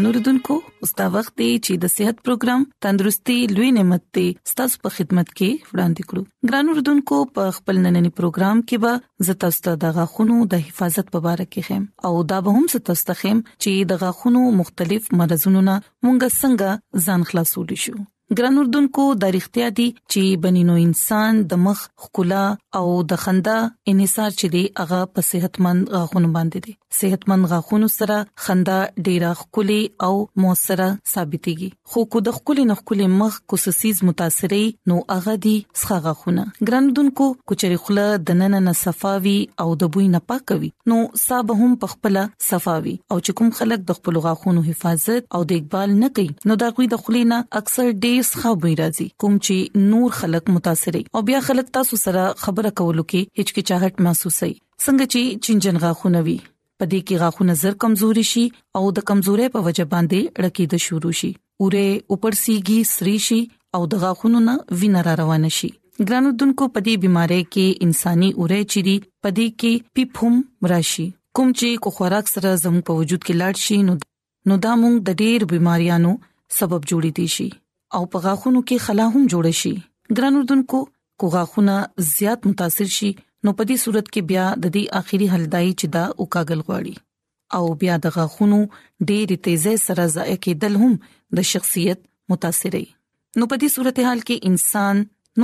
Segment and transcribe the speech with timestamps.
[0.00, 4.78] ګران اوردونکو اوس دا وخت دی چې د صحت پروګرام تندرستي لوي نعمت ته ستاسو
[4.84, 9.74] په خدمت کې وړاندې کړو ګران اوردونکو په خپل نننې پروګرام کې به زتا ستاسو
[9.84, 13.42] د غاخونو د حفاظت په اړه کې هم او دا به هم ستاسو ته هم
[13.44, 17.96] چې د غاخونو مختلف مرزونو نه مونږ څنګه ځان خلاصول شو
[18.38, 22.44] ګران اردوونکو د اړتیا دي چې بنینو انسان د مخ خکلا
[22.82, 23.58] او د خندا
[23.94, 28.76] انحصار چي دي هغه په صحتمند غاخونه باندې دي صحتمن غاخونو سره خندا
[29.08, 30.12] ډیره خولي او
[30.44, 35.98] موثره ثابتيږي خو کو د خولي نه خولي مخ کوسسیز متاثرې نو هغه دي څخه
[36.08, 41.54] غاخونه ګرندونکو کوچري خوله د نن نه صفاوي او د بوی نه پاکوي نو صاحب
[41.60, 46.34] هم پخپلا صفاوي او چې کوم خلک د خپل غاخونو حفاظت او دیکبال نه کوي
[46.52, 50.52] نو دا غوي د خولي نه اکثر ډیر څخه بوی راځي کوم چې نور خلک
[50.58, 55.46] متاثرې او بیا خلک تاسو سره خبره کولو کې هیڅ کې چاهټ محسوسې څنګه چې
[55.46, 56.38] چنجن غاخونه وي
[56.80, 58.42] پدې کې غاښونه زر کمزوري شي
[58.80, 61.30] او د کمزوري په وجه باندې رکیده شروع شي
[61.62, 63.40] اوره اوپرسيږي سري شي
[63.78, 65.70] او د غاښونو نه وینر روان شي
[66.08, 71.04] ګرانو دونکو پدې بيمارۍ کې انساني اوره چيري پدې کې پیپهم راشي
[71.38, 73.98] کوم چې کو خوراک سره زموږ په وجود کې لاړ شي نو
[74.52, 76.14] نو دا موږ د ډېر بيماريانو
[76.60, 77.48] سبب جوړې دي شي
[77.98, 79.74] او په غاښونو کې خلا هم جوړ شي
[80.18, 80.82] ګرانو دونکو
[81.22, 81.76] کو غاښونه
[82.14, 83.10] زیات متاثر شي
[83.46, 86.94] نو په دې صورت کې بیا د دې اخیری حلدای چې دا او کاغل غواړي
[87.58, 88.58] او بیا د غاخونو
[89.10, 90.92] ډېر تیزه سره ځای کې دل هم
[91.38, 92.00] د شخصیت
[92.30, 92.86] متاثرې
[93.38, 94.94] نو په دې صورتحال کې انسان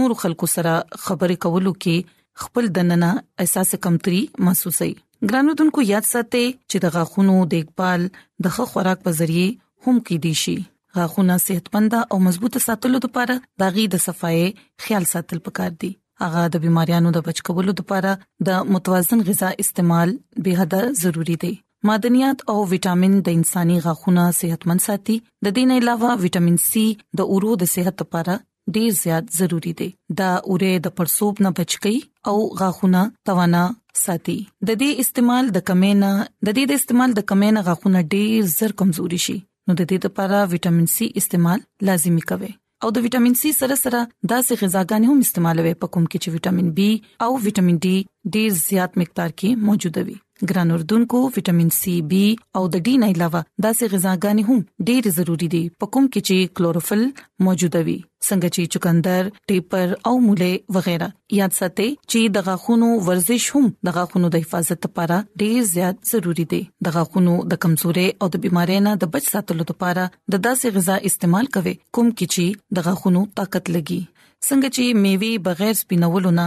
[0.01, 1.97] نور خلکو سره خبرې کولو کې
[2.45, 3.11] خپل دننه
[3.45, 4.93] احساس کمتري محسوسوي
[5.29, 9.53] ګرانو دونکو یاد ساتئ چې د غاخونو دیکپال د ښه خوراک په ذریعه
[9.87, 10.57] هم کې دي شي
[10.99, 14.43] غاخونه صحتمند او مضبوط ساتلو لپاره داغي د صفای
[14.85, 15.93] خیال ساتل پکار دي
[16.25, 18.13] هغه د بيماريانو د بچ کولو لپاره
[18.49, 20.09] د متوازن غذا استعمال
[20.47, 20.75] به حد
[21.05, 21.53] ضروری دی
[21.89, 26.87] معدنیات او وټامین د انساني غاښونو صحتمن ساتي د دې نه علاوه وټامین سي
[27.21, 28.35] د اورو د صحت لپاره
[28.77, 29.89] ډیر زیات ضروری دی
[30.21, 31.97] دا اوره د پړسوب نه بچکی
[32.31, 33.65] او غاښونه توانا
[34.05, 38.71] ساتي د دې استعمال د کمینا د دې د استعمال د کمینا غاښونه ډیر زر
[38.83, 39.37] کمزوري شي
[39.67, 41.59] نو د دې لپاره وټامین سي استعمال
[41.89, 42.53] لازمی کوي
[42.85, 44.01] او د وټامین سي سره سره
[44.31, 46.89] داسې غذاګانې هم استعمالوي په کوم کې چې وټامین بي
[47.27, 47.97] او وټامین ډي
[48.35, 50.17] ډېر زیات مقدار کې موجود وي
[50.51, 52.25] ګران اردوونکو وټامین سي بي
[52.61, 56.37] او د ډي نه علاوه داسې غذاګانې هم ډېر ضروری دي په کوم کې چې
[56.61, 57.03] کلوروفل
[57.49, 61.09] موجود وي څنګه چې چکندر ټیپر او موله وغیرہ
[61.39, 66.47] یاد ساتئ چې د غاخونو ورزش هم د غاخونو د حفاظت لپاره ډیر زیات ضروری
[66.55, 70.79] دی د غاخونو د کمزوري او د بيمارۍ نه د بچ ساتلو لپاره د داسې
[70.79, 74.03] غذا استعمال کوئ کوم چې د غاخونو طاقت لګي
[74.49, 76.47] څنګه چې میوه بغیر سپینولو نه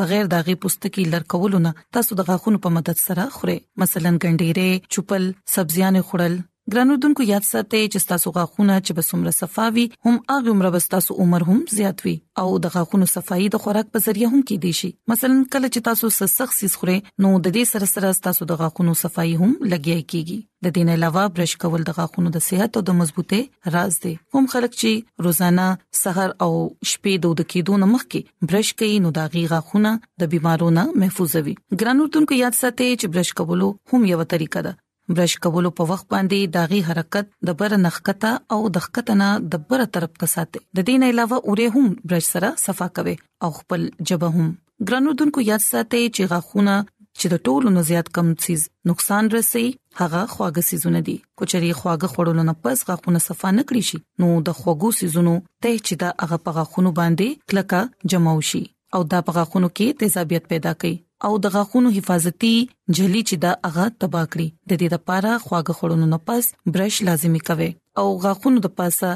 [0.00, 6.00] بغیر داغه پوستکی لړکولونه تاسو د غاخونو په مدد سره خوري مثلا ګنډیره چپل سبزيان
[6.10, 6.36] خورل
[6.72, 11.44] ګرانو دنکو یاد ساتئ چې تاسو غاخونه چې بسومره صفاوي هم اغه عمر بستاسو عمر
[11.52, 12.12] هم زیات وي
[12.42, 15.86] او د غاخونو صفائی د خوراک په ذریعہ هم کې دي شي مثلا کله چې
[15.88, 20.02] تاسو سسخ سیس خوري نو د دې سره سره تاسو د غاخونو صفائی هم لګیای
[20.02, 23.98] کیږي د دې نه علاوه برش کول د غاخونو د صحت او د مضبوطه راز
[24.04, 25.68] دی هم خلک چې روزانه
[26.02, 30.86] سحر او شپې دود کېدو نه مخکې برش کوي نو د غي غاخونه د بيمارونو
[31.06, 34.78] محفوظ وي ګرانو دنکو یاد ساتئ چې برش کول هم یو طریقه ده
[35.18, 39.84] برش کولو په وخت باندې داغي حرکت د بر نخکته او د خکتنه د بر
[39.96, 43.14] طرف ته ساتي د دین علاوه اوره هم برش سره صفا کوي
[43.48, 44.48] او خپل جبه هم
[44.90, 46.76] ګرانو دونکو یاد ساتي چې غاخونه
[47.20, 49.64] چې د ټولو نه زیات کم چیز نقصان رسي
[50.02, 54.30] هغه خواږه سيزونه دي کچري خواږه خوړلو نه پس غاخونه صفا نه کړی شي نو
[54.50, 58.62] د خواږو سيزونو ته چې دا هغه په غاخونو باندې کلکه جمعوشي
[58.98, 60.98] او دا په غاخونو کې تیزابیت پیدا کوي
[61.28, 62.52] او د غاخونو حفاظتي
[62.98, 67.40] جلی چې دا هغه تبا کړی د دې لپاره خواږه خورونو نه پس برش لازمی
[67.48, 67.68] کوي
[68.02, 69.10] او غاخونو د پاسه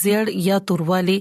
[0.00, 1.16] زیړ یا توروالی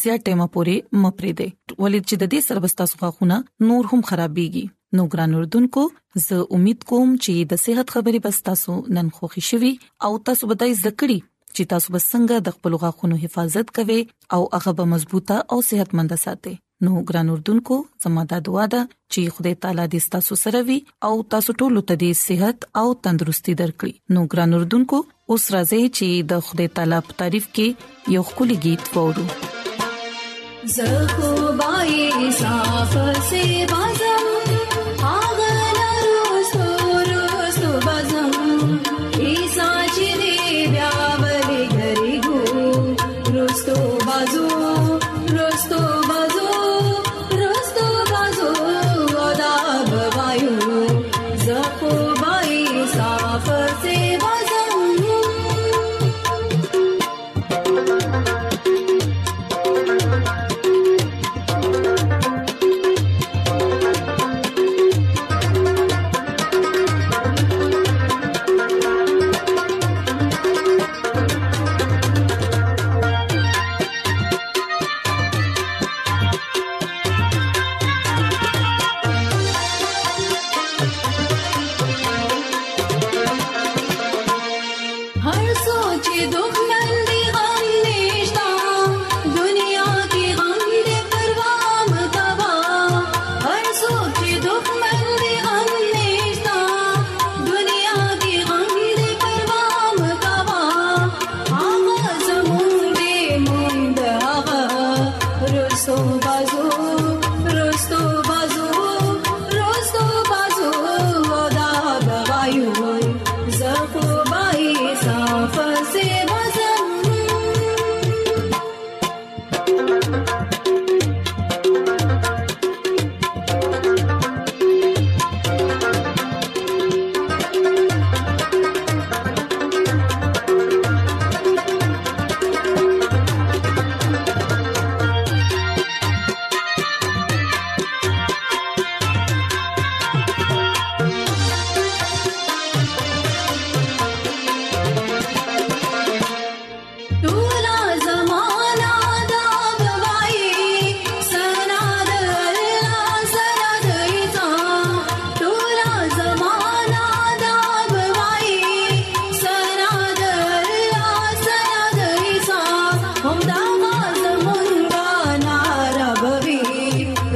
[0.00, 3.38] زیات ټیمه پوري مپری دی ولې چې د دې سربستا غاخونه
[3.70, 4.64] نور هم خرابيږي
[4.98, 5.84] نو ګران اردوونکو
[6.26, 9.72] زه امید کوم چې د صحت خبرې بس تاسو نن خوښی شوي
[10.08, 14.02] او تاسو به د ذکرې چې تاسو به څنګه د خپل غاخونو حفاظت کوئ
[14.36, 16.54] او هغه به مضبوطه او صحتمند ساتئ
[16.86, 21.12] نو ګران اردوونکو زموږ د دعا د چې خدای تعالی دې ستاسو سره وي او
[21.34, 24.98] تاسو ټول ته دې صحت او تندرستي درکړي نو ګران اردوونکو
[25.34, 27.66] اوس راځي چې د خدای تعالی په تعریف کې
[28.14, 29.26] یو خولي गीत وورو
[30.74, 31.30] زه خو
[31.62, 32.92] بای صاف
[33.30, 34.41] سي بازم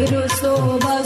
[0.04, 0.52] रुसो
[0.84, 1.05] भग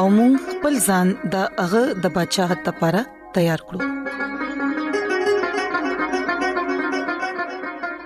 [0.00, 1.34] او موږ خپل ځان د
[1.64, 3.00] هغه د بچاغت لپاره
[3.34, 3.80] تیار کړو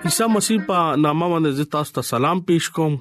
[0.09, 2.93] عیسی مسیح په نامه باندې تاسو ته سلام پېښ کوم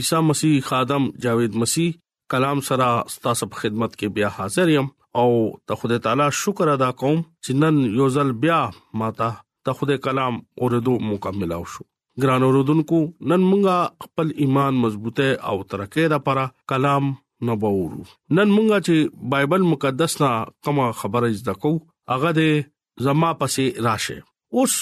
[0.00, 1.90] عیسی مسیح خادم جاوید مسیح
[2.36, 2.90] کلام سره
[3.30, 4.88] تاسو په خدمت کې بیا حاضر یم
[5.24, 5.28] او
[5.70, 8.60] ته خدای تعالی شکر ادا کوم چې نن یو ځل بیا
[9.02, 9.32] ماته
[9.68, 11.88] ته خدای کلام اوردو مکمل او شو
[12.24, 18.00] ګران اوردونکو نن مونږه خپل ایمان مضبوطه او ترقه لپاره کلام نه وورو
[18.38, 20.30] نن مونږه چې بایبل مقدس نا
[20.68, 21.72] کومه خبره زده کو
[22.12, 24.16] هغه دې زما پسې راشه
[24.60, 24.76] اوس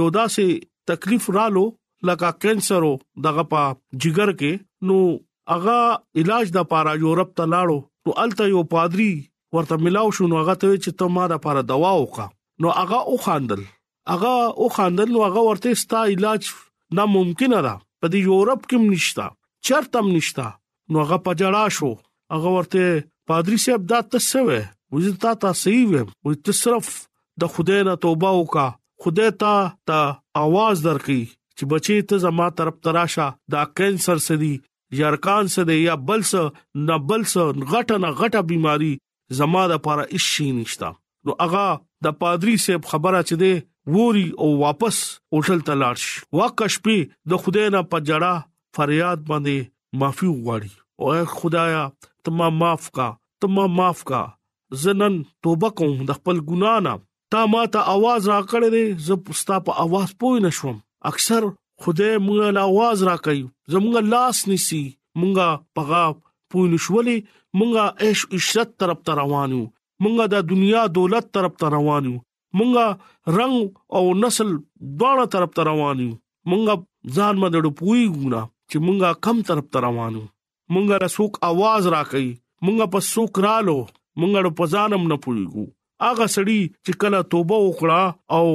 [0.01, 1.67] یو داسې تکلیف رالو
[2.09, 2.93] لکه کینسر او
[3.27, 3.65] دغه په
[4.03, 4.97] جګر کې نو
[5.51, 5.79] هغه
[6.21, 9.11] علاج د پاره یورپ ته لاړو نو الته یو پادری
[9.57, 12.27] ورته ملاو شو نو هغه ته چې ته ما د پاره دوا وکا
[12.65, 13.63] نو هغه او خاندل
[14.11, 14.35] هغه
[14.65, 16.43] او خاندل نو هغه ورته ستا علاج
[17.01, 19.27] ناممکن را په دې یورپ کې نشتا
[19.69, 20.47] چرته نشتا
[20.90, 21.90] نو هغه پجړا شو
[22.37, 22.87] هغه ورته
[23.31, 24.62] پادری صاحب دا تسوي
[24.95, 26.88] وځي تا تا صحیح و او ته صرف
[27.45, 28.64] د خدای نه توبه وکا
[29.05, 29.53] خدای ته
[29.90, 30.01] ته
[30.43, 31.21] आवाज درکې
[31.57, 34.55] چې بچی ته زما طرف تراشه دا کینسر سدي
[35.00, 36.40] یارکان څه دی یا بل څه
[36.87, 38.92] نه بل څه غټه نه غټه بيماري
[39.38, 40.28] زما د پاره هیڅ
[40.59, 40.88] نشتا
[41.28, 41.66] نو اغا
[42.07, 43.52] د پادری صاحب خبره چي دی
[43.96, 44.96] ووري او واپس
[45.37, 46.00] اوټل تلاش
[46.40, 46.96] واکش پی
[47.33, 48.33] د خدای نه پجړه
[48.78, 49.57] فریاد باندې
[50.02, 51.83] معافي وغواړي او خدایا
[52.26, 53.09] تما معاف کا
[53.44, 54.20] تما معاف کا
[54.83, 55.14] زنن
[55.46, 56.94] توبه کوم د خپل ګنا نه
[57.35, 60.76] تا ما ته आवाज را کړې زه پستا په आवाज پوي نشوم
[61.12, 61.50] اکثر
[61.83, 64.83] خدای مونږه لاواز راکایو زمونږه لاس نسی
[65.21, 66.03] مونږه پغا
[66.51, 67.16] پوینې شولې
[67.59, 69.61] مونږه عيش عزت طرف ته روانو
[70.05, 72.14] مونږه د دنیا دولت طرف ته روانو
[72.61, 73.59] مونږه رنگ
[73.99, 74.53] او نسل
[75.01, 76.09] دواړه طرف ته روانو
[76.53, 80.23] مونږه ځان مدړو پوي ګونه چې مونږه کم طرف ته روانو
[80.73, 82.27] مونږه رسوک आवाज راکې
[82.66, 83.79] مونږه په سوک رالو
[84.21, 85.66] مونږه په ځانم نه پويګو
[86.12, 88.03] اغه سړی چې کله توبه وکړه
[88.38, 88.47] او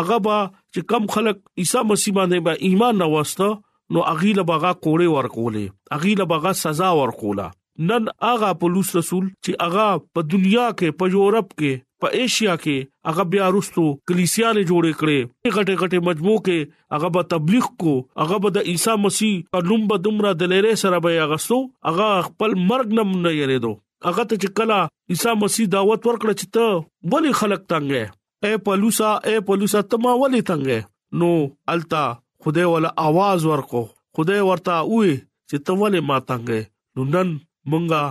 [0.00, 0.36] هغه با
[0.74, 3.48] چې کم خلک عیسی مسیح باندې با ایمان نه وسته
[3.94, 5.64] نو اغي له بغا کوړې ورکولې
[5.96, 7.48] اغي له بغا سزا ورکولا
[7.90, 13.10] نن اغا پولیس رسول چې اغا په دنیا کې په یورپ کې په ایشیا کې
[13.10, 18.40] هغه بیا رستو کلیسیاله جوړې کړې غټه غټه مجموعه کې هغه به تبلیغ کو هغه
[18.46, 23.00] به د عیسی مسیح په نوم به دومره دلیرې سره به اغستو هغه خپل مرګ
[23.02, 23.74] نم نه یریدو
[24.08, 24.82] هغه ته چې کلا
[25.16, 28.10] عیسی مسیح دعوت ورکړه چې ته ولی خلک تنګې
[28.44, 30.78] اے پلوسا اے پلوسا تما ولې تنګې
[31.18, 31.28] نو
[31.72, 32.02] التا
[32.44, 33.82] خدای ولا आवाज ورکو
[34.18, 35.12] خدای ورته وې
[35.48, 36.60] چې ته ولې ما تنګې
[36.94, 37.28] نو نن
[37.70, 38.02] مونږه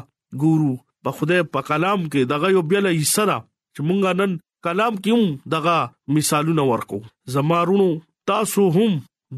[0.42, 0.72] ګورو
[1.04, 3.28] په خدای په کلام کې دغه یو بل حصہ
[3.74, 4.32] چې مونږه نن
[4.68, 5.24] کلام کیوم
[5.56, 5.78] دغه
[6.16, 7.00] مثالونه ورکو
[7.36, 7.90] زمارونو
[8.32, 8.92] تاسو هم